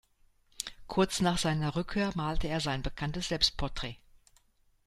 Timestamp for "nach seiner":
1.21-1.75